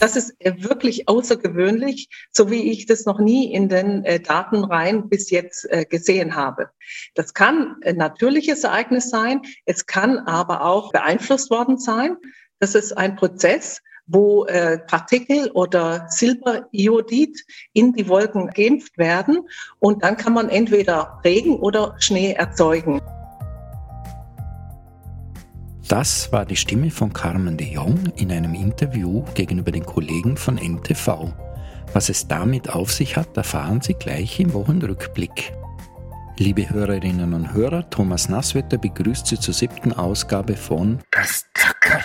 Das 0.00 0.16
ist 0.16 0.34
äh, 0.38 0.54
wirklich 0.56 1.08
außergewöhnlich, 1.08 2.08
so 2.32 2.50
wie 2.50 2.72
ich 2.72 2.86
das 2.86 3.04
noch 3.04 3.18
nie 3.20 3.52
in 3.52 3.68
den 3.68 4.02
äh, 4.04 4.18
Datenreihen 4.18 5.10
bis 5.10 5.30
jetzt 5.30 5.70
äh, 5.70 5.84
gesehen 5.84 6.34
habe. 6.34 6.70
Das 7.14 7.34
kann 7.34 7.76
ein 7.84 7.96
natürliches 7.96 8.64
Ereignis 8.64 9.10
sein, 9.10 9.42
es 9.66 9.84
kann 9.84 10.18
aber 10.18 10.64
auch 10.64 10.90
beeinflusst 10.90 11.50
worden 11.50 11.78
sein. 11.78 12.16
Das 12.58 12.74
ist 12.74 12.96
ein 12.96 13.16
Prozess, 13.16 13.82
wo 14.12 14.44
Partikel 14.88 15.52
oder 15.52 16.06
Silberiodid 16.08 17.44
in 17.72 17.92
die 17.92 18.08
Wolken 18.08 18.48
geimpft 18.48 18.98
werden 18.98 19.48
und 19.78 20.02
dann 20.02 20.16
kann 20.16 20.32
man 20.32 20.48
entweder 20.48 21.20
Regen 21.24 21.60
oder 21.60 21.94
Schnee 22.00 22.32
erzeugen. 22.32 23.00
Das 25.90 26.30
war 26.30 26.46
die 26.46 26.54
Stimme 26.54 26.88
von 26.88 27.12
Carmen 27.12 27.56
de 27.56 27.66
Jong 27.66 28.12
in 28.14 28.30
einem 28.30 28.54
Interview 28.54 29.24
gegenüber 29.34 29.72
den 29.72 29.84
Kollegen 29.84 30.36
von 30.36 30.56
NTV. 30.56 31.32
Was 31.92 32.08
es 32.08 32.28
damit 32.28 32.70
auf 32.70 32.92
sich 32.92 33.16
hat, 33.16 33.36
erfahren 33.36 33.80
Sie 33.80 33.94
gleich 33.94 34.38
im 34.38 34.54
Wochenrückblick. 34.54 35.52
Liebe 36.38 36.70
Hörerinnen 36.70 37.34
und 37.34 37.52
Hörer, 37.54 37.90
Thomas 37.90 38.28
Nasswetter 38.28 38.78
begrüßt 38.78 39.26
Sie 39.26 39.40
zur 39.40 39.52
siebten 39.52 39.92
Ausgabe 39.92 40.54
von 40.54 41.00
Das 41.10 41.44
Zackerl. 41.54 42.04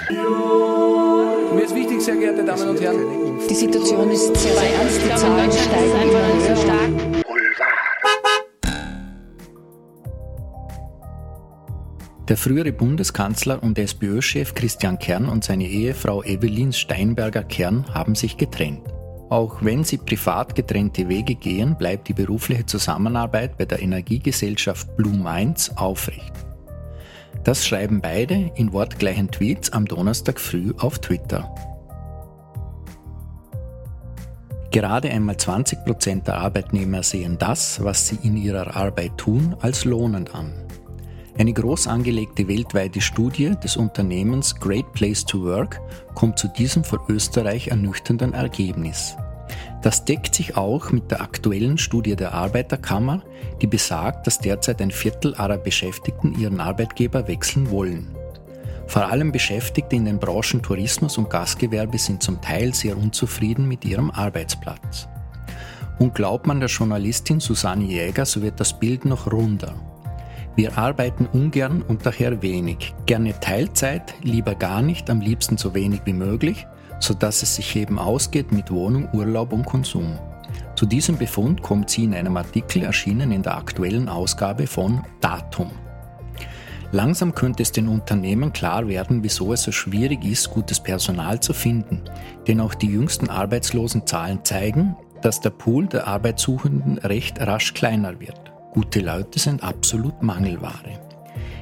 Mir 1.54 1.64
ist 1.64 1.76
wichtig, 1.76 2.02
sehr 2.02 2.16
geehrte 2.16 2.44
Damen 2.44 2.68
und 2.68 2.82
Herren. 2.82 3.38
Die 3.48 3.54
Situation 3.54 4.10
ist 4.10 4.36
sehr, 4.36 4.52
sehr 4.52 4.76
ernst. 4.80 5.00
Die 5.06 5.16
Zahlen 5.16 5.52
steigen 5.52 6.10
immer 6.10 6.35
Der 12.28 12.38
frühere 12.38 12.72
Bundeskanzler 12.72 13.62
und 13.62 13.78
SPÖ-Chef 13.78 14.56
Christian 14.56 14.98
Kern 14.98 15.30
und 15.30 15.44
seine 15.44 15.68
Ehefrau 15.68 16.24
Evelyn 16.24 16.74
Steinberger-Kern 16.74 17.94
haben 17.94 18.16
sich 18.16 18.36
getrennt. 18.36 18.82
Auch 19.30 19.62
wenn 19.62 19.84
sie 19.84 19.98
privat 19.98 20.56
getrennte 20.56 21.08
Wege 21.08 21.36
gehen, 21.36 21.78
bleibt 21.78 22.08
die 22.08 22.14
berufliche 22.14 22.66
Zusammenarbeit 22.66 23.60
bei 23.60 23.66
der 23.66 23.80
Energiegesellschaft 23.80 24.96
Blue 24.96 25.16
Minds 25.16 25.78
aufrecht. 25.78 26.34
Das 27.44 27.68
schreiben 27.68 28.02
beide 28.02 28.52
in 28.56 28.74
wortgleichen 28.74 29.30
Tweets 29.30 29.72
am 29.72 29.86
Donnerstag 29.86 30.40
früh 30.40 30.74
auf 30.80 30.98
Twitter. 30.98 31.54
Gerade 34.72 35.12
einmal 35.12 35.38
20 35.38 35.86
Prozent 35.86 36.28
der 36.28 36.38
Arbeitnehmer 36.38 37.04
sehen 37.04 37.38
das, 37.38 37.84
was 37.84 38.08
sie 38.08 38.18
in 38.24 38.36
ihrer 38.36 38.76
Arbeit 38.76 39.16
tun, 39.16 39.56
als 39.62 39.86
lohnend 39.86 40.34
an. 40.34 40.65
Eine 41.38 41.52
groß 41.52 41.88
angelegte 41.88 42.48
weltweite 42.48 43.02
Studie 43.02 43.52
des 43.62 43.76
Unternehmens 43.76 44.56
Great 44.56 44.90
Place 44.94 45.26
to 45.26 45.44
Work 45.44 45.82
kommt 46.14 46.40
zu 46.40 46.48
diesem 46.48 46.86
für 46.86 47.00
Österreich 47.10 47.68
ernüchternden 47.68 48.34
Ergebnis. 48.34 49.18
Das 49.82 50.06
deckt 50.06 50.34
sich 50.34 50.56
auch 50.56 50.94
mit 50.94 51.12
der 51.12 51.22
aktuellen 51.22 51.78
Studie 51.78 52.16
der 52.16 52.34
Arbeiterkammer, 52.34 53.22
die 53.62 53.68
besagt, 53.68 54.26
dass 54.26 54.40
derzeit 54.40 54.82
ein 54.82 54.92
Viertel 54.92 55.36
aller 55.36 55.58
Beschäftigten 55.58 56.40
ihren 56.40 56.62
Arbeitgeber 56.62 57.28
wechseln 57.28 57.70
wollen. 57.70 58.16
Vor 58.88 59.06
allem 59.08 59.34
Beschäftigte 59.34 59.98
in 59.98 60.06
den 60.06 60.20
Branchen 60.20 60.62
Tourismus 60.62 61.18
und 61.18 61.30
Gastgewerbe 61.30 61.98
sind 61.98 62.24
zum 62.24 62.42
Teil 62.42 62.74
sehr 62.74 62.98
unzufrieden 62.98 63.68
mit 63.68 63.84
ihrem 63.84 64.10
Arbeitsplatz. 64.10 65.10
Und 66.00 66.16
glaubt 66.16 66.48
man 66.48 66.62
der 66.62 66.70
Journalistin 66.70 67.42
Susanne 67.42 67.84
Jäger, 67.84 68.26
so 68.26 68.42
wird 68.42 68.60
das 68.60 68.80
Bild 68.80 69.04
noch 69.04 69.32
runder. 69.32 69.76
Wir 70.56 70.78
arbeiten 70.78 71.26
ungern 71.26 71.82
und 71.82 72.06
daher 72.06 72.42
wenig. 72.42 72.96
Gerne 73.06 73.38
Teilzeit, 73.40 74.14
lieber 74.22 74.56
gar 74.56 74.82
nicht, 74.82 75.10
am 75.10 75.20
liebsten 75.20 75.58
so 75.58 75.76
wenig 75.76 76.02
wie 76.06 76.14
möglich, 76.14 76.66
sodass 77.00 77.44
es 77.44 77.56
sich 77.56 77.76
eben 77.76 78.00
ausgeht 78.00 78.54
mit 78.54 78.72
Wohnung, 78.72 79.10
Urlaub 79.12 79.52
und 79.52 79.66
Konsum. 79.66 80.18
Zu 80.76 80.86
diesem 80.86 81.18
Befund 81.18 81.62
kommt 81.62 81.90
sie 81.90 82.06
in 82.06 82.14
einem 82.14 82.38
Artikel 82.38 82.84
erschienen 82.84 83.34
in 83.34 83.44
der 83.44 83.58
aktuellen 83.58 84.08
Ausgabe 84.08 84.66
von 84.66 85.04
Datum. 85.20 85.72
Langsam 86.92 87.36
könnte 87.36 87.64
es 87.64 87.74
den 87.74 87.90
Unternehmen 87.90 88.54
klar 88.54 88.88
werden, 88.88 89.24
wieso 89.24 89.52
es 89.52 89.64
so 89.64 89.74
schwierig 89.74 90.24
ist, 90.24 90.52
gutes 90.52 90.80
Personal 90.80 91.42
zu 91.42 91.52
finden. 91.52 92.02
Denn 92.48 92.62
auch 92.62 92.76
die 92.76 92.88
jüngsten 92.88 93.30
Arbeitslosenzahlen 93.30 94.46
zeigen, 94.46 94.96
dass 95.22 95.42
der 95.42 95.50
Pool 95.50 95.88
der 95.88 96.08
Arbeitssuchenden 96.08 97.00
recht 97.00 97.42
rasch 97.42 97.74
kleiner 97.74 98.22
wird. 98.22 98.45
Gute 98.76 99.00
Leute 99.00 99.40
sind 99.40 99.64
absolut 99.64 100.22
Mangelware. 100.22 101.00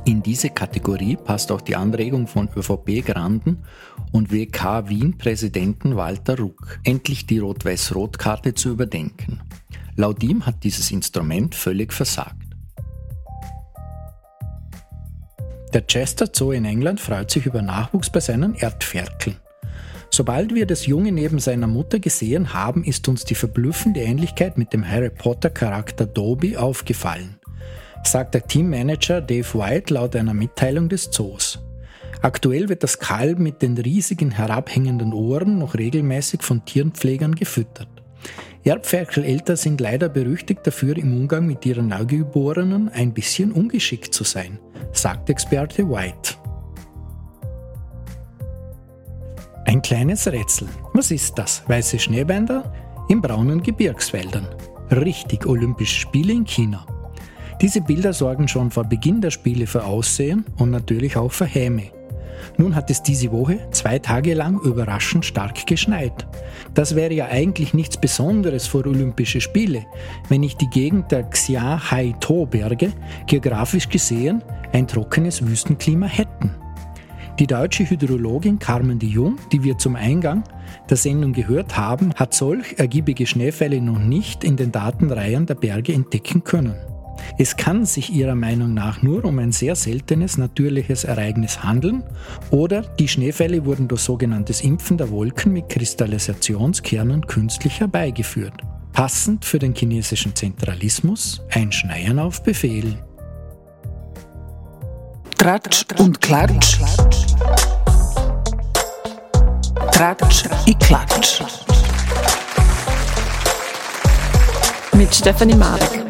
In 0.06 0.24
diese 0.24 0.50
Kategorie 0.50 1.16
passt 1.16 1.51
auch 1.51 1.62
die 1.62 1.75
Anregung 1.75 2.25
von 2.25 2.50
ÖVP-Granden 2.56 3.63
und 4.12 4.31
WK 4.31 4.90
Wien-Präsidenten 4.90 5.96
Walter 5.96 6.40
Ruck, 6.40 6.79
endlich 6.84 7.28
die 7.28 7.38
Rot-Weiß-Rot-Karte 7.38 8.56
zu 8.56 8.72
überdenken. 8.72 9.41
Laut 9.96 10.23
ihm 10.23 10.47
hat 10.47 10.63
dieses 10.63 10.90
Instrument 10.90 11.53
völlig 11.53 11.94
versagt. 11.94 12.47
Der 15.72 15.85
Chester 15.85 16.25
Zoo 16.34 16.52
in 16.52 16.66
England 16.66 17.00
freut 17.00 17.29
sich 17.29 17.46
über 17.46 17.62
Nachwuchs 17.62 18.09
bei 18.09 18.22
seinen 18.22 18.56
Erdferkeln. 18.56 19.38
Sobald 20.16 20.53
wir 20.53 20.68
das 20.68 20.85
Junge 20.85 21.12
neben 21.12 21.40
seiner 21.40 21.66
Mutter 21.66 21.97
gesehen 21.97 22.53
haben, 22.53 22.84
ist 22.84 23.07
uns 23.07 23.25
die 23.25 23.34
verblüffende 23.34 24.01
Ähnlichkeit 24.01 24.59
mit 24.59 24.72
dem 24.72 24.88
Harry 24.88 25.09
Potter 25.09 25.50
Charakter 25.50 26.06
Dobby 26.06 26.56
aufgefallen, 26.56 27.40
sagt 28.03 28.35
der 28.35 28.46
Teammanager 28.46 29.22
Dave 29.22 29.52
White 29.56 29.91
laut 29.91 30.16
einer 30.16 30.35
Mitteilung 30.35 30.88
des 30.88 31.09
Zoos. 31.09 31.63
Aktuell 32.22 32.69
wird 32.69 32.84
das 32.84 33.00
Kalb 33.00 33.40
mit 33.40 33.63
den 33.63 33.75
riesigen 33.75 34.29
herabhängenden 34.29 35.13
Ohren 35.13 35.57
noch 35.57 35.73
regelmäßig 35.73 36.44
von 36.44 36.63
Tierenpflegern 36.63 37.34
gefüttert. 37.34 37.90
Erbferkeleltern 38.63 39.56
sind 39.56 39.81
leider 39.81 40.09
berüchtigt 40.09 40.59
dafür, 40.68 40.96
im 40.96 41.12
Umgang 41.12 41.47
mit 41.47 41.66
ihren 41.66 41.88
Neugeborenen 41.88 42.88
ein 42.90 43.16
bisschen 43.16 43.52
ungeschickt 43.52 44.13
zu 44.13 44.23
sein, 44.23 44.59
sagt 44.91 45.31
Experte 45.31 45.90
White. 45.90 46.42
Ein 49.66 49.81
kleines 49.81 50.28
Rätsel. 50.28 50.68
Was 50.94 51.09
ist 51.12 51.38
das? 51.38 51.63
Weiße 51.68 51.97
Schneebänder 51.97 52.74
in 53.07 53.22
braunen 53.22 53.63
Gebirgswäldern. 53.63 54.47
Richtig 54.91 55.46
Olympische 55.46 56.01
Spiele 56.01 56.34
in 56.34 56.46
China. 56.46 56.85
Diese 57.62 57.81
Bilder 57.81 58.12
sorgen 58.12 58.47
schon 58.47 58.72
vor 58.72 58.84
Beginn 58.84 59.22
der 59.22 59.31
Spiele 59.31 59.66
für 59.66 59.85
Aussehen 59.85 60.46
und 60.57 60.72
natürlich 60.72 61.16
auch 61.16 61.31
für 61.31 61.46
Häme. 61.46 61.91
Nun 62.57 62.75
hat 62.75 62.90
es 62.90 63.02
diese 63.02 63.31
Woche 63.31 63.68
zwei 63.72 64.00
Tage 64.00 64.34
lang 64.34 64.59
überraschend 64.59 65.25
stark 65.25 65.66
geschneit. 65.66 66.28
Das 66.73 66.96
wäre 66.96 67.13
ja 67.13 67.28
eigentlich 67.28 67.73
nichts 67.73 67.96
Besonderes 67.96 68.68
für 68.68 68.85
Olympische 68.85 69.40
Spiele, 69.40 69.85
wenn 70.28 70.41
nicht 70.41 70.59
die 70.59 70.69
Gegend 70.69 71.12
der 71.12 71.23
Xia 71.23 71.90
Hai 71.90 72.13
To 72.19 72.46
Berge 72.46 72.91
geografisch 73.28 73.88
gesehen 73.88 74.44
ein 74.73 74.88
trockenes 74.88 75.46
Wüstenklima 75.47 76.07
hätten. 76.07 76.52
Die 77.39 77.47
deutsche 77.47 77.89
Hydrologin 77.89 78.59
Carmen 78.59 78.99
de 78.99 79.09
Jong, 79.09 79.38
die 79.51 79.63
wir 79.63 79.77
zum 79.79 79.95
Eingang 79.95 80.44
der 80.89 80.97
Sendung 80.97 81.33
gehört 81.33 81.75
haben, 81.75 82.13
hat 82.13 82.35
solch 82.35 82.75
ergiebige 82.77 83.25
Schneefälle 83.25 83.81
noch 83.81 83.97
nicht 83.97 84.44
in 84.44 84.55
den 84.55 84.71
Datenreihen 84.71 85.47
der 85.47 85.55
Berge 85.55 85.93
entdecken 85.93 86.43
können. 86.43 86.75
Es 87.39 87.57
kann 87.57 87.85
sich 87.85 88.13
ihrer 88.13 88.35
Meinung 88.35 88.75
nach 88.75 89.01
nur 89.01 89.25
um 89.25 89.39
ein 89.39 89.51
sehr 89.51 89.75
seltenes 89.75 90.38
natürliches 90.38 91.05
Ereignis 91.05 91.63
handeln 91.63 92.03
oder 92.51 92.81
die 92.81 93.07
Schneefälle 93.07 93.66
wurden 93.66 93.88
durch 93.88 94.01
sogenanntes 94.01 94.61
Impfen 94.61 94.97
der 94.97 95.09
Wolken 95.09 95.53
mit 95.53 95.69
Kristallisationskernen 95.69 97.25
künstlich 97.25 97.79
herbeigeführt. 97.79 98.53
Passend 98.91 99.43
für 99.43 99.57
den 99.57 99.73
chinesischen 99.73 100.35
Zentralismus 100.35 101.41
ein 101.49 101.72
Schneien 101.72 102.19
auf 102.19 102.43
Befehl. 102.43 102.95
Tratsch 105.43 105.85
und 105.99 106.21
Klatsch. 106.21 106.79
Tratsch 109.91 110.45
i 110.65 110.73
Klatsch. 110.73 111.41
Mit 114.93 115.13
Stefanie 115.13 115.55
Marek. 115.55 116.05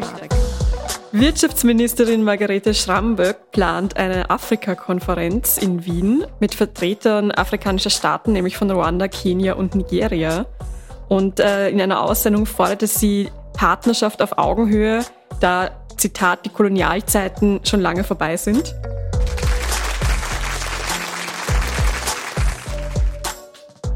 Wirtschaftsministerin 1.10 2.22
Margarete 2.22 2.74
Schramböck 2.74 3.50
plant 3.50 3.96
eine 3.96 4.30
Afrika-Konferenz 4.30 5.58
in 5.58 5.84
Wien 5.84 6.24
mit 6.38 6.54
Vertretern 6.54 7.32
afrikanischer 7.32 7.90
Staaten, 7.90 8.32
nämlich 8.34 8.56
von 8.56 8.70
Ruanda, 8.70 9.08
Kenia 9.08 9.54
und 9.54 9.74
Nigeria. 9.74 10.46
Und 11.08 11.40
äh, 11.40 11.70
in 11.70 11.80
einer 11.80 12.02
Aussendung 12.02 12.46
forderte 12.46 12.86
sie 12.86 13.32
Partnerschaft 13.52 14.22
auf 14.22 14.38
Augenhöhe, 14.38 15.04
da, 15.40 15.70
Zitat, 15.96 16.46
die 16.46 16.50
Kolonialzeiten 16.50 17.62
schon 17.64 17.80
lange 17.80 18.04
vorbei 18.04 18.36
sind. 18.36 18.72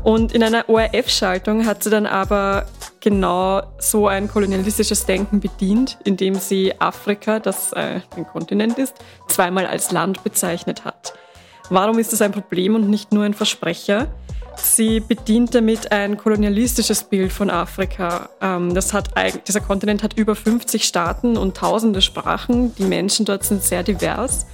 Und 0.08 0.32
in 0.32 0.42
einer 0.42 0.70
ORF-Schaltung 0.70 1.66
hat 1.66 1.84
sie 1.84 1.90
dann 1.90 2.06
aber 2.06 2.64
genau 2.98 3.62
so 3.78 4.08
ein 4.08 4.26
kolonialistisches 4.26 5.04
Denken 5.04 5.38
bedient, 5.38 5.98
indem 6.02 6.36
sie 6.36 6.72
Afrika, 6.80 7.40
das 7.40 7.74
äh, 7.74 8.00
ein 8.16 8.26
Kontinent 8.26 8.78
ist, 8.78 8.94
zweimal 9.28 9.66
als 9.66 9.92
Land 9.92 10.24
bezeichnet 10.24 10.86
hat. 10.86 11.12
Warum 11.68 11.98
ist 11.98 12.14
das 12.14 12.22
ein 12.22 12.32
Problem 12.32 12.74
und 12.74 12.88
nicht 12.88 13.12
nur 13.12 13.24
ein 13.24 13.34
Versprecher? 13.34 14.06
Sie 14.56 15.00
bedient 15.00 15.54
damit 15.54 15.92
ein 15.92 16.16
kolonialistisches 16.16 17.04
Bild 17.04 17.30
von 17.30 17.50
Afrika. 17.50 18.30
Ähm, 18.40 18.74
das 18.74 18.94
hat, 18.94 19.10
dieser 19.46 19.60
Kontinent 19.60 20.02
hat 20.02 20.14
über 20.14 20.34
50 20.34 20.84
Staaten 20.84 21.36
und 21.36 21.54
tausende 21.54 22.00
Sprachen. 22.00 22.74
Die 22.76 22.84
Menschen 22.84 23.26
dort 23.26 23.44
sind 23.44 23.62
sehr 23.62 23.82
divers. 23.82 24.46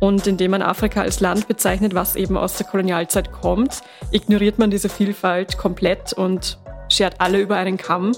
Und 0.00 0.26
indem 0.26 0.52
man 0.52 0.62
Afrika 0.62 1.02
als 1.02 1.20
Land 1.20 1.46
bezeichnet, 1.46 1.94
was 1.94 2.16
eben 2.16 2.36
aus 2.36 2.56
der 2.56 2.66
Kolonialzeit 2.66 3.32
kommt, 3.32 3.82
ignoriert 4.10 4.58
man 4.58 4.70
diese 4.70 4.88
Vielfalt 4.88 5.58
komplett 5.58 6.14
und 6.14 6.58
schert 6.88 7.16
alle 7.18 7.38
über 7.38 7.56
einen 7.56 7.76
Kamm. 7.76 8.12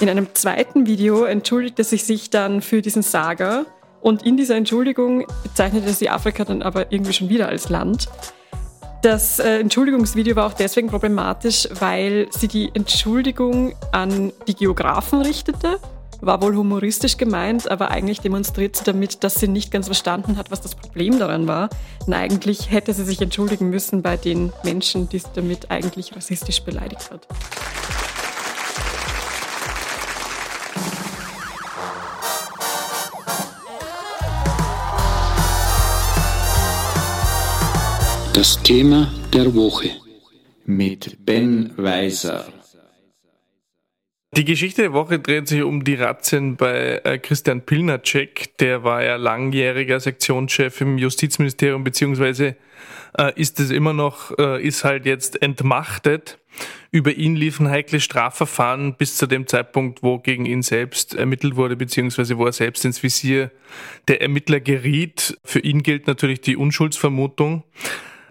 In 0.00 0.10
einem 0.10 0.28
zweiten 0.34 0.86
Video 0.86 1.24
entschuldigte 1.24 1.82
sie 1.82 1.96
sich 1.96 2.28
dann 2.28 2.60
für 2.60 2.82
diesen 2.82 3.02
Saga 3.02 3.64
und 4.02 4.22
in 4.22 4.36
dieser 4.36 4.56
Entschuldigung 4.56 5.26
bezeichnete 5.42 5.90
sie 5.94 6.10
Afrika 6.10 6.44
dann 6.44 6.60
aber 6.60 6.92
irgendwie 6.92 7.14
schon 7.14 7.30
wieder 7.30 7.48
als 7.48 7.70
Land. 7.70 8.08
Das 9.00 9.38
äh, 9.38 9.60
Entschuldigungsvideo 9.60 10.36
war 10.36 10.46
auch 10.46 10.52
deswegen 10.52 10.88
problematisch, 10.88 11.68
weil 11.78 12.26
sie 12.30 12.48
die 12.48 12.70
Entschuldigung 12.74 13.74
an 13.92 14.32
die 14.46 14.54
Geografen 14.54 15.22
richtete. 15.22 15.78
War 16.24 16.40
wohl 16.40 16.56
humoristisch 16.56 17.18
gemeint, 17.18 17.70
aber 17.70 17.90
eigentlich 17.90 18.20
demonstriert 18.22 18.76
sie 18.76 18.84
damit, 18.84 19.22
dass 19.24 19.34
sie 19.34 19.46
nicht 19.46 19.70
ganz 19.70 19.84
verstanden 19.84 20.38
hat, 20.38 20.50
was 20.50 20.62
das 20.62 20.74
Problem 20.74 21.18
daran 21.18 21.46
war. 21.46 21.68
Und 22.06 22.14
eigentlich 22.14 22.70
hätte 22.70 22.94
sie 22.94 23.04
sich 23.04 23.20
entschuldigen 23.20 23.68
müssen 23.68 24.00
bei 24.00 24.16
den 24.16 24.50
Menschen, 24.62 25.06
die 25.10 25.18
sie 25.18 25.28
damit 25.34 25.70
eigentlich 25.70 26.16
rassistisch 26.16 26.62
beleidigt 26.62 27.10
hat. 27.10 27.26
Das 38.32 38.62
Thema 38.62 39.12
der 39.34 39.54
Woche 39.54 39.90
mit 40.64 41.26
Ben 41.26 41.74
Weiser. 41.76 42.46
Die 44.36 44.44
Geschichte 44.44 44.82
der 44.82 44.92
Woche 44.92 45.20
dreht 45.20 45.46
sich 45.46 45.62
um 45.62 45.84
die 45.84 45.94
Razzien 45.94 46.56
bei 46.56 47.00
äh, 47.04 47.18
Christian 47.18 47.60
Pilnacek. 47.60 48.58
Der 48.58 48.82
war 48.82 49.04
ja 49.04 49.14
langjähriger 49.14 50.00
Sektionschef 50.00 50.80
im 50.80 50.98
Justizministerium, 50.98 51.84
beziehungsweise 51.84 52.56
äh, 53.16 53.32
ist 53.40 53.60
es 53.60 53.70
immer 53.70 53.92
noch, 53.92 54.36
äh, 54.36 54.60
ist 54.60 54.82
halt 54.82 55.06
jetzt 55.06 55.40
entmachtet. 55.40 56.40
Über 56.90 57.12
ihn 57.12 57.36
liefen 57.36 57.68
heikle 57.68 58.00
Strafverfahren 58.00 58.94
bis 58.94 59.16
zu 59.16 59.28
dem 59.28 59.46
Zeitpunkt, 59.46 60.02
wo 60.02 60.18
gegen 60.18 60.46
ihn 60.46 60.62
selbst 60.62 61.14
ermittelt 61.14 61.54
wurde, 61.54 61.76
beziehungsweise 61.76 62.36
wo 62.36 62.44
er 62.44 62.52
selbst 62.52 62.84
ins 62.84 63.04
Visier 63.04 63.52
der 64.08 64.20
Ermittler 64.20 64.58
geriet. 64.58 65.38
Für 65.44 65.60
ihn 65.60 65.84
gilt 65.84 66.08
natürlich 66.08 66.40
die 66.40 66.56
Unschuldsvermutung. 66.56 67.62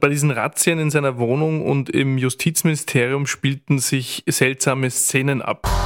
Bei 0.02 0.10
diesen 0.10 0.32
Razzien 0.32 0.80
in 0.80 0.92
seiner 0.92 1.18
Wohnung 1.18 1.66
und 1.66 1.90
im 1.90 2.18
Justizministerium 2.18 3.26
spielten 3.26 3.80
sich 3.80 4.24
seltsame 4.28 4.90
Szenen 4.90 5.42
ab. 5.42 5.83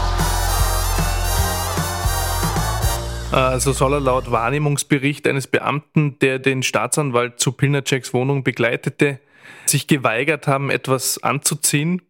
Also 3.32 3.74
soll 3.74 3.94
er 3.94 4.00
laut 4.00 4.32
Wahrnehmungsbericht 4.32 5.28
eines 5.28 5.48
Beamten, 5.48 6.18
der 6.20 6.40
den 6.40 6.64
Staatsanwalt 6.64 7.40
zu 7.40 7.52
Pilnaceks 7.52 8.14
Wohnung 8.14 8.44
begleitete, 8.44 9.20
sich 9.66 9.88
geweigert 9.88 10.48
haben, 10.48 10.70
etwas 10.70 11.22
anzuziehen. 11.22 12.02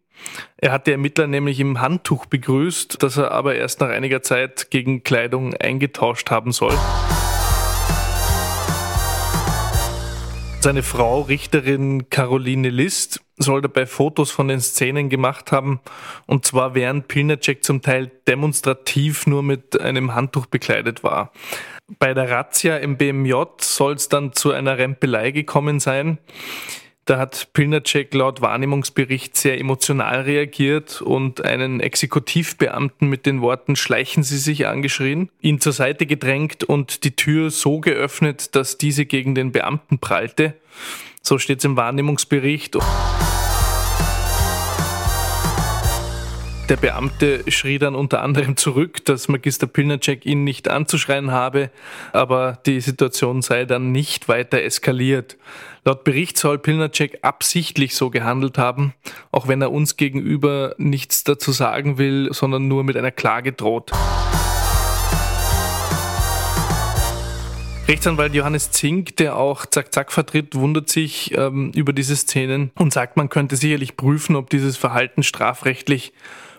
Er 0.56 0.72
hat 0.72 0.86
die 0.86 0.92
Ermittler 0.92 1.26
nämlich 1.26 1.60
im 1.60 1.80
Handtuch 1.80 2.26
begrüßt, 2.26 3.02
das 3.02 3.16
er 3.16 3.32
aber 3.32 3.56
erst 3.56 3.80
nach 3.80 3.88
einiger 3.88 4.22
Zeit 4.22 4.70
gegen 4.70 5.02
Kleidung 5.02 5.54
eingetauscht 5.54 6.30
haben 6.30 6.52
soll. 6.52 6.74
Seine 10.60 10.82
Frau, 10.82 11.20
Richterin 11.20 12.10
Caroline 12.10 12.70
List, 12.70 13.20
soll 13.36 13.62
dabei 13.62 13.86
Fotos 13.86 14.32
von 14.32 14.48
den 14.48 14.60
Szenen 14.60 15.08
gemacht 15.08 15.52
haben, 15.52 15.80
und 16.26 16.44
zwar 16.44 16.74
während 16.74 17.06
Pilnacek 17.06 17.62
zum 17.62 17.80
Teil 17.80 18.10
demonstrativ 18.26 19.28
nur 19.28 19.44
mit 19.44 19.80
einem 19.80 20.16
Handtuch 20.16 20.46
bekleidet 20.46 21.04
war. 21.04 21.32
Bei 22.00 22.12
der 22.12 22.28
Razzia 22.28 22.76
im 22.78 22.96
BMJ 22.96 23.34
soll 23.60 23.94
es 23.94 24.08
dann 24.08 24.32
zu 24.32 24.52
einer 24.52 24.78
Rempelei 24.78 25.30
gekommen 25.30 25.78
sein. 25.78 26.18
Da 27.08 27.16
hat 27.16 27.54
Pilnacek 27.54 28.12
laut 28.12 28.42
Wahrnehmungsbericht 28.42 29.34
sehr 29.34 29.58
emotional 29.58 30.20
reagiert 30.20 31.00
und 31.00 31.42
einen 31.42 31.80
Exekutivbeamten 31.80 33.08
mit 33.08 33.24
den 33.24 33.40
Worten 33.40 33.76
Schleichen 33.76 34.22
Sie 34.22 34.36
sich 34.36 34.66
angeschrien, 34.66 35.30
ihn 35.40 35.58
zur 35.58 35.72
Seite 35.72 36.04
gedrängt 36.04 36.64
und 36.64 37.04
die 37.04 37.16
Tür 37.16 37.50
so 37.50 37.80
geöffnet, 37.80 38.54
dass 38.54 38.76
diese 38.76 39.06
gegen 39.06 39.34
den 39.34 39.52
Beamten 39.52 39.98
prallte. 39.98 40.52
So 41.22 41.38
steht 41.38 41.60
es 41.60 41.64
im 41.64 41.78
Wahrnehmungsbericht. 41.78 42.76
Der 46.68 46.76
Beamte 46.76 47.50
schrie 47.50 47.78
dann 47.78 47.94
unter 47.94 48.22
anderem 48.22 48.58
zurück, 48.58 49.02
dass 49.06 49.28
Magister 49.28 49.66
Pilnacek 49.66 50.26
ihn 50.26 50.44
nicht 50.44 50.68
anzuschreien 50.68 51.30
habe, 51.30 51.70
aber 52.12 52.58
die 52.66 52.82
Situation 52.82 53.40
sei 53.40 53.64
dann 53.64 53.90
nicht 53.90 54.28
weiter 54.28 54.60
eskaliert. 54.60 55.38
Laut 55.86 56.04
Bericht 56.04 56.36
soll 56.36 56.58
Pilnacek 56.58 57.20
absichtlich 57.22 57.94
so 57.94 58.10
gehandelt 58.10 58.58
haben, 58.58 58.92
auch 59.32 59.48
wenn 59.48 59.62
er 59.62 59.72
uns 59.72 59.96
gegenüber 59.96 60.74
nichts 60.76 61.24
dazu 61.24 61.52
sagen 61.52 61.96
will, 61.96 62.28
sondern 62.34 62.68
nur 62.68 62.84
mit 62.84 62.98
einer 62.98 63.12
Klage 63.12 63.54
droht. 63.54 63.90
Rechtsanwalt 67.88 68.34
Johannes 68.34 68.72
Zink, 68.72 69.16
der 69.16 69.36
auch 69.36 69.64
Zack 69.64 69.94
Zack 69.94 70.12
vertritt, 70.12 70.54
wundert 70.54 70.90
sich 70.90 71.34
ähm, 71.34 71.72
über 71.74 71.94
diese 71.94 72.14
Szenen 72.14 72.72
und 72.74 72.92
sagt, 72.92 73.16
man 73.16 73.30
könnte 73.30 73.56
sicherlich 73.56 73.96
prüfen, 73.96 74.36
ob 74.36 74.50
dieses 74.50 74.76
Verhalten 74.76 75.22
strafrechtlich 75.22 76.12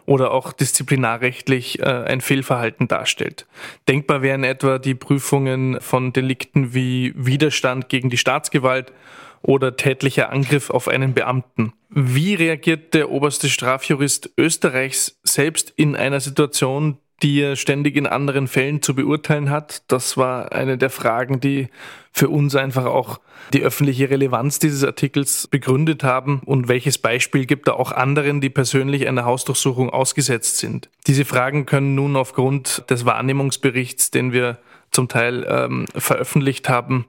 oder 0.05 0.31
auch 0.31 0.53
disziplinarrechtlich 0.53 1.79
äh, 1.79 1.83
ein 1.83 2.21
Fehlverhalten 2.21 2.87
darstellt. 2.87 3.47
Denkbar 3.87 4.21
wären 4.21 4.43
etwa 4.43 4.79
die 4.79 4.95
Prüfungen 4.95 5.79
von 5.81 6.13
Delikten 6.13 6.73
wie 6.73 7.13
Widerstand 7.15 7.89
gegen 7.89 8.09
die 8.09 8.17
Staatsgewalt 8.17 8.93
oder 9.41 9.75
tätlicher 9.77 10.31
Angriff 10.31 10.69
auf 10.69 10.87
einen 10.87 11.13
Beamten. 11.13 11.73
Wie 11.89 12.35
reagiert 12.35 12.93
der 12.93 13.09
oberste 13.09 13.49
Strafjurist 13.49 14.31
Österreichs 14.37 15.19
selbst 15.23 15.73
in 15.75 15.95
einer 15.95 16.19
Situation, 16.19 16.97
die 17.21 17.41
er 17.41 17.55
ständig 17.55 17.95
in 17.95 18.07
anderen 18.07 18.47
Fällen 18.47 18.81
zu 18.81 18.95
beurteilen 18.95 19.49
hat. 19.49 19.83
Das 19.87 20.17
war 20.17 20.51
eine 20.51 20.77
der 20.77 20.89
Fragen, 20.89 21.39
die 21.39 21.67
für 22.11 22.29
uns 22.29 22.55
einfach 22.55 22.85
auch 22.85 23.19
die 23.53 23.61
öffentliche 23.61 24.09
Relevanz 24.09 24.59
dieses 24.59 24.83
Artikels 24.83 25.47
begründet 25.47 26.03
haben 26.03 26.41
und 26.45 26.67
welches 26.67 26.97
Beispiel 26.97 27.45
gibt 27.45 27.67
er 27.67 27.79
auch 27.79 27.91
anderen, 27.91 28.41
die 28.41 28.49
persönlich 28.49 29.07
einer 29.07 29.25
Hausdurchsuchung 29.25 29.89
ausgesetzt 29.89 30.57
sind. 30.57 30.89
Diese 31.07 31.25
Fragen 31.25 31.65
können 31.65 31.95
nun 31.95 32.15
aufgrund 32.15 32.83
des 32.89 33.05
Wahrnehmungsberichts, 33.05 34.11
den 34.11 34.33
wir 34.33 34.57
zum 34.91 35.07
Teil 35.07 35.45
ähm, 35.47 35.85
veröffentlicht 35.95 36.69
haben, 36.69 37.05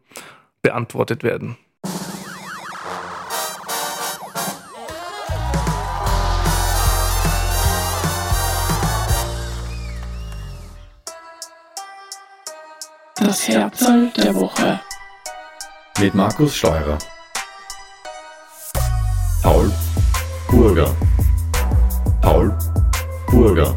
beantwortet 0.62 1.23
werden. 1.23 1.56
Das 13.20 13.46
Herzl 13.48 14.10
der 14.16 14.34
Woche. 14.34 14.80
Mit 15.98 16.14
Markus 16.14 16.56
Steurer. 16.56 16.96
Paul 19.42 19.70
Burger. 20.48 20.90
Paul 22.22 22.56
Burger. 23.30 23.76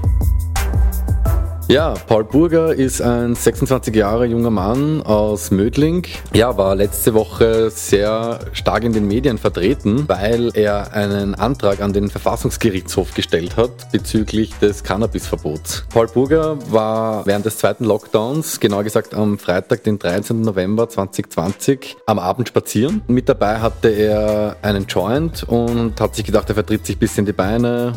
Ja, 1.69 1.93
Paul 2.07 2.25
Burger 2.25 2.73
ist 2.73 3.01
ein 3.01 3.35
26 3.35 3.95
Jahre 3.95 4.25
junger 4.25 4.49
Mann 4.49 5.01
aus 5.01 5.49
Mödling. 5.49 6.05
Ja, 6.33 6.57
war 6.57 6.75
letzte 6.75 7.13
Woche 7.13 7.69
sehr 7.71 8.39
stark 8.51 8.83
in 8.83 8.91
den 8.91 9.07
Medien 9.07 9.37
vertreten, 9.37 10.03
weil 10.07 10.51
er 10.55 10.93
einen 10.93 11.35
Antrag 11.35 11.81
an 11.81 11.93
den 11.93 12.09
Verfassungsgerichtshof 12.09 13.13
gestellt 13.13 13.55
hat 13.55 13.91
bezüglich 13.93 14.53
des 14.59 14.83
Cannabisverbots. 14.83 15.85
Paul 15.89 16.07
Burger 16.07 16.57
war 16.69 17.25
während 17.25 17.45
des 17.45 17.57
zweiten 17.57 17.85
Lockdowns, 17.85 18.59
genau 18.59 18.83
gesagt 18.83 19.13
am 19.13 19.39
Freitag, 19.39 19.83
den 19.83 19.97
13. 19.97 20.41
November 20.41 20.89
2020, 20.89 21.95
am 22.05 22.19
Abend 22.19 22.49
spazieren. 22.49 23.01
Mit 23.07 23.29
dabei 23.29 23.59
hatte 23.59 23.87
er 23.87 24.57
einen 24.61 24.85
Joint 24.85 25.43
und 25.43 25.99
hat 26.01 26.15
sich 26.15 26.25
gedacht, 26.25 26.49
er 26.49 26.55
vertritt 26.55 26.85
sich 26.85 26.97
ein 26.97 26.99
bisschen 26.99 27.25
die 27.25 27.33
Beine, 27.33 27.93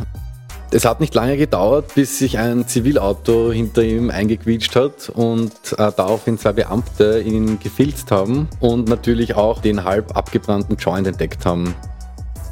es 0.70 0.84
hat 0.84 1.00
nicht 1.00 1.14
lange 1.14 1.36
gedauert, 1.36 1.94
bis 1.94 2.18
sich 2.18 2.38
ein 2.38 2.66
Zivilauto 2.66 3.52
hinter 3.52 3.82
ihm 3.82 4.10
eingequietscht 4.10 4.74
hat 4.74 5.10
und 5.10 5.52
äh, 5.72 5.92
daraufhin 5.96 6.38
zwei 6.38 6.52
Beamte 6.52 7.20
ihn 7.20 7.58
gefilzt 7.60 8.10
haben 8.10 8.48
und 8.60 8.88
natürlich 8.88 9.34
auch 9.36 9.60
den 9.60 9.84
halb 9.84 10.16
abgebrannten 10.16 10.76
Joint 10.76 11.06
entdeckt 11.06 11.46
haben. 11.46 11.74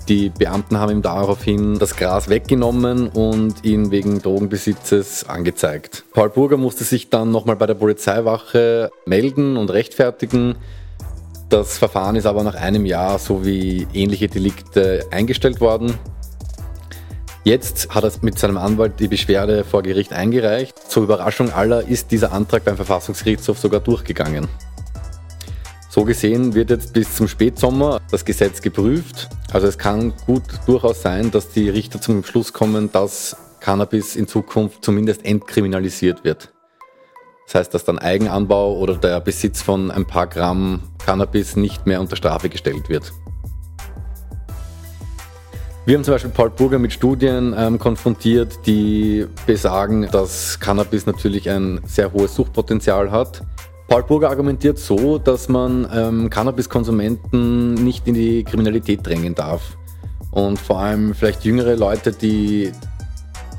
Die 0.09 0.29
Beamten 0.29 0.79
haben 0.79 0.93
ihm 0.93 1.03
daraufhin 1.03 1.79
das 1.79 1.97
Gras 1.97 2.29
weggenommen 2.29 3.09
und 3.09 3.65
ihn 3.65 3.91
wegen 3.91 4.21
Drogenbesitzes 4.21 5.27
angezeigt. 5.27 6.05
Paul 6.13 6.29
Burger 6.29 6.59
musste 6.59 6.85
sich 6.85 7.09
dann 7.09 7.31
nochmal 7.31 7.57
bei 7.57 7.67
der 7.67 7.75
Polizeiwache 7.75 8.91
melden 9.07 9.57
und 9.57 9.71
rechtfertigen. 9.71 10.57
Das 11.49 11.79
Verfahren 11.79 12.17
ist 12.17 12.27
aber 12.27 12.43
nach 12.43 12.55
einem 12.55 12.85
Jahr 12.85 13.19
sowie 13.19 13.87
ähnliche 13.95 14.29
Delikte 14.29 15.07
eingestellt 15.11 15.63
worden. 15.63 15.99
Jetzt 17.45 17.95
hat 17.95 18.05
er 18.05 18.13
mit 18.23 18.39
seinem 18.39 18.57
Anwalt 18.57 18.99
die 19.01 19.09
Beschwerde 19.09 19.65
vor 19.65 19.83
Gericht 19.83 20.15
eingereicht. 20.15 20.91
Zur 20.91 21.03
Überraschung 21.03 21.53
aller 21.53 21.87
ist 21.87 22.11
dieser 22.11 22.33
Antrag 22.33 22.65
beim 22.65 22.77
Verfassungsgerichtshof 22.77 23.59
sogar 23.59 23.81
durchgegangen. 23.81 24.49
So 25.91 26.05
gesehen 26.05 26.55
wird 26.55 26.71
jetzt 26.71 26.95
bis 26.95 27.15
zum 27.15 27.29
Spätsommer 27.29 28.01
das 28.11 28.25
Gesetz 28.25 28.63
geprüft. 28.63 29.29
Also 29.53 29.67
es 29.67 29.77
kann 29.77 30.15
gut 30.25 30.43
durchaus 30.67 31.03
sein, 31.03 31.31
dass 31.31 31.51
die 31.51 31.69
Richter 31.69 32.01
zum 32.01 32.25
Schluss 32.25 32.55
kommen, 32.55 32.91
dass 32.91 33.37
Cannabis 33.61 34.17
in 34.17 34.27
Zukunft 34.27 34.83
zumindest 34.83 35.23
entkriminalisiert 35.27 36.25
wird. 36.25 36.51
Das 37.45 37.57
heißt, 37.57 37.75
dass 37.75 37.85
dann 37.85 37.99
Eigenanbau 37.99 38.79
oder 38.79 38.97
der 38.97 39.21
Besitz 39.21 39.61
von 39.61 39.91
ein 39.91 40.07
paar 40.07 40.29
Gramm 40.29 40.83
Cannabis 41.05 41.57
nicht 41.57 41.87
mehr 41.87 42.01
unter 42.01 42.17
Strafe 42.17 42.49
gestellt 42.49 42.89
wird. 42.89 43.13
Wir 45.87 45.97
haben 45.97 46.05
zum 46.05 46.15
Beispiel 46.15 46.31
Paul 46.31 46.49
Burger 46.49 46.79
mit 46.79 46.95
Studien 46.95 47.55
ähm, 47.55 47.79
konfrontiert, 47.79 48.61
die 48.65 49.27
besagen, 49.47 50.09
dass 50.11 50.59
Cannabis 50.59 51.05
natürlich 51.05 51.51
ein 51.51 51.83
sehr 51.85 52.11
hohes 52.11 52.35
Suchtpotenzial 52.35 53.11
hat. 53.11 53.43
Paul 53.89 54.03
Burger 54.05 54.31
argumentiert 54.31 54.79
so, 54.79 55.19
dass 55.19 55.51
man 55.51 55.87
ähm, 55.95 56.31
Cannabiskonsumenten 56.31 57.75
nicht 57.75 58.09
in 58.09 58.15
die 58.15 58.45
Kriminalität 58.45 59.07
drängen 59.07 59.35
darf. 59.35 59.77
Und 60.31 60.59
vor 60.59 60.79
allem 60.79 61.15
vielleicht 61.15 61.45
jüngere 61.45 61.77
Leute, 61.77 62.13
die 62.13 62.73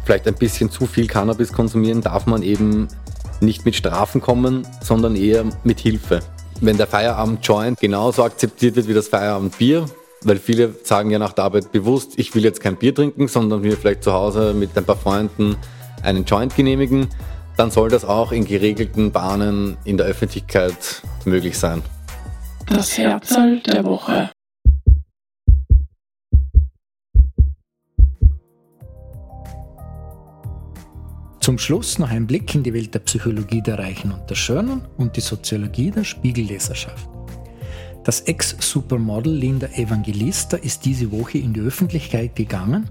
vielleicht 0.04 0.28
ein 0.28 0.34
bisschen 0.34 0.72
zu 0.72 0.88
viel 0.88 1.06
Cannabis 1.06 1.54
konsumieren, 1.54 2.02
darf 2.02 2.26
man 2.26 2.42
eben 2.42 2.88
nicht 3.40 3.66
mit 3.66 3.76
Strafen 3.76 4.20
kommen, 4.20 4.68
sondern 4.82 5.16
eher 5.16 5.46
mit 5.64 5.80
Hilfe. 5.80 6.22
Wenn 6.60 6.78
der 6.78 6.88
Feierabend-Joint 6.88 7.80
genauso 7.80 8.24
akzeptiert 8.24 8.78
wird 8.78 8.88
wie 8.88 8.96
das 8.96 9.10
Feierabend-Bier, 9.10 9.86
weil 10.26 10.38
viele 10.38 10.76
sagen 10.84 11.12
ja 11.12 11.20
nach 11.20 11.34
der 11.34 11.46
Arbeit 11.46 11.72
bewusst, 11.72 12.14
ich 12.18 12.34
will 12.36 12.44
jetzt 12.44 12.60
kein 12.60 12.76
Bier 12.76 12.94
trinken, 12.94 13.28
sondern 13.28 13.62
mir 13.62 13.78
vielleicht 13.78 14.04
zu 14.04 14.12
Hause 14.12 14.54
mit 14.54 14.76
ein 14.78 14.84
paar 14.84 14.98
Freunden 14.98 15.56
einen 16.02 16.26
Joint 16.26 16.56
genehmigen, 16.56 17.08
dann 17.58 17.72
soll 17.72 17.90
das 17.90 18.04
auch 18.04 18.32
in 18.32 18.46
geregelten 18.46 19.12
Bahnen 19.12 19.78
in 19.86 19.98
der 19.98 20.08
Öffentlichkeit 20.08 21.04
möglich 21.26 21.58
sein. 21.58 21.82
Das 22.68 22.98
Herzl 22.98 23.62
der 23.62 23.86
Woche. 23.86 24.32
Zum 31.40 31.60
Schluss 31.60 32.00
noch 32.00 32.10
ein 32.10 32.26
Blick 32.26 32.56
in 32.56 32.64
die 32.64 32.74
Welt 32.74 32.96
der 32.96 33.00
Psychologie 33.00 33.62
der 33.62 33.78
Reichen 33.78 34.12
und 34.12 34.28
der 34.28 34.36
Schönen 34.36 34.82
und 34.98 35.16
die 35.16 35.22
Soziologie 35.22 35.92
der 35.92 36.04
Spiegelleserschaft. 36.04 37.15
Das 38.06 38.22
Ex-Supermodel 38.22 39.34
Linda 39.34 39.66
Evangelista 39.74 40.58
ist 40.58 40.86
diese 40.86 41.12
Woche 41.12 41.40
in 41.40 41.54
die 41.54 41.62
Öffentlichkeit 41.62 42.36
gegangen, 42.36 42.88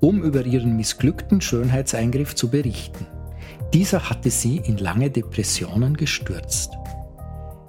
um 0.00 0.20
über 0.24 0.44
ihren 0.44 0.76
missglückten 0.76 1.40
Schönheitseingriff 1.40 2.34
zu 2.34 2.50
berichten. 2.50 3.06
Dieser 3.72 4.10
hatte 4.10 4.30
sie 4.30 4.56
in 4.56 4.78
lange 4.78 5.10
Depressionen 5.10 5.96
gestürzt. 5.96 6.72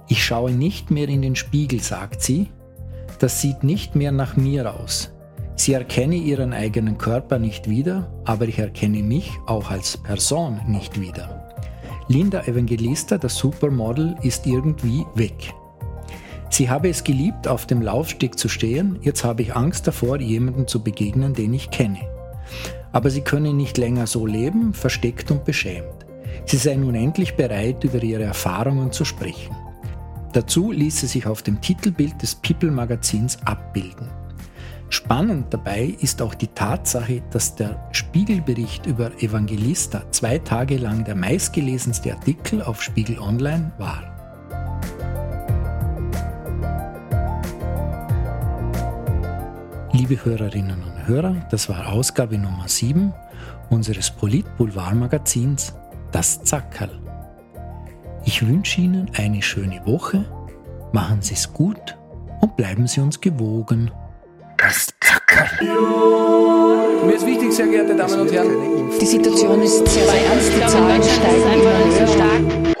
Ich 0.08 0.24
schaue 0.24 0.50
nicht 0.50 0.90
mehr 0.90 1.08
in 1.08 1.22
den 1.22 1.36
Spiegel, 1.36 1.80
sagt 1.80 2.22
sie. 2.22 2.48
Das 3.20 3.40
sieht 3.40 3.62
nicht 3.62 3.94
mehr 3.94 4.10
nach 4.10 4.36
mir 4.36 4.74
aus. 4.74 5.12
Sie 5.54 5.74
erkenne 5.74 6.16
ihren 6.16 6.52
eigenen 6.52 6.98
Körper 6.98 7.38
nicht 7.38 7.70
wieder, 7.70 8.12
aber 8.24 8.48
ich 8.48 8.58
erkenne 8.58 9.04
mich 9.04 9.30
auch 9.46 9.70
als 9.70 9.96
Person 9.96 10.60
nicht 10.66 11.00
wieder. 11.00 11.54
Linda 12.08 12.42
Evangelista, 12.46 13.16
das 13.16 13.36
Supermodel, 13.36 14.16
ist 14.22 14.44
irgendwie 14.44 15.04
weg. 15.14 15.54
Sie 16.50 16.68
habe 16.68 16.88
es 16.88 17.04
geliebt, 17.04 17.46
auf 17.46 17.64
dem 17.66 17.80
Laufsteg 17.80 18.38
zu 18.38 18.48
stehen, 18.48 18.98
jetzt 19.02 19.24
habe 19.24 19.42
ich 19.42 19.54
Angst 19.54 19.86
davor, 19.86 20.20
jemandem 20.20 20.66
zu 20.66 20.82
begegnen, 20.82 21.32
den 21.32 21.54
ich 21.54 21.70
kenne. 21.70 22.00
Aber 22.92 23.08
sie 23.08 23.22
könne 23.22 23.54
nicht 23.54 23.78
länger 23.78 24.08
so 24.08 24.26
leben, 24.26 24.74
versteckt 24.74 25.30
und 25.30 25.44
beschämt. 25.44 26.06
Sie 26.46 26.56
sei 26.56 26.74
nun 26.74 26.96
endlich 26.96 27.36
bereit, 27.36 27.84
über 27.84 28.02
ihre 28.02 28.24
Erfahrungen 28.24 28.90
zu 28.90 29.04
sprechen. 29.04 29.54
Dazu 30.32 30.72
ließ 30.72 31.00
sie 31.00 31.06
sich 31.06 31.26
auf 31.26 31.42
dem 31.42 31.60
Titelbild 31.60 32.20
des 32.20 32.34
People 32.34 32.70
Magazins 32.70 33.38
abbilden. 33.44 34.08
Spannend 34.88 35.54
dabei 35.54 35.94
ist 36.00 36.20
auch 36.20 36.34
die 36.34 36.48
Tatsache, 36.48 37.22
dass 37.30 37.54
der 37.54 37.88
Spiegelbericht 37.92 38.86
über 38.86 39.12
Evangelista 39.22 40.02
zwei 40.10 40.38
Tage 40.38 40.78
lang 40.78 41.04
der 41.04 41.14
meistgelesenste 41.14 42.12
Artikel 42.12 42.60
auf 42.60 42.82
Spiegel 42.82 43.20
Online 43.20 43.70
war. 43.78 44.09
Liebe 50.00 50.24
Hörerinnen 50.24 50.82
und 50.82 51.08
Hörer, 51.08 51.36
das 51.50 51.68
war 51.68 51.92
Ausgabe 51.92 52.38
Nummer 52.38 52.66
7 52.66 53.12
unseres 53.68 54.10
Polit-Boulevard-Magazins 54.10 55.74
Das 56.10 56.42
Zackerl. 56.42 56.98
Ich 58.24 58.46
wünsche 58.48 58.80
Ihnen 58.80 59.10
eine 59.14 59.42
schöne 59.42 59.82
Woche, 59.84 60.24
machen 60.92 61.20
Sie 61.20 61.34
es 61.34 61.52
gut 61.52 61.98
und 62.40 62.56
bleiben 62.56 62.86
Sie 62.86 63.02
uns 63.02 63.20
gewogen. 63.20 63.90
Das 64.56 64.88
Zackerl. 65.02 65.66
Mir 67.04 67.14
ist 67.14 67.26
wichtig, 67.26 67.52
sehr 67.52 67.66
geehrte 67.66 67.94
Damen 67.94 68.20
und 68.20 68.32
Herren. 68.32 68.88
Die 68.98 69.04
Situation 69.04 69.60
ist 69.60 69.86
sehr, 69.86 70.06
sehr 70.06 70.26
ernst. 70.28 70.50
Die 70.56 70.66
Zahlen 70.66 71.02
steigen 71.02 71.60
immer 71.60 72.64
höher. 72.64 72.79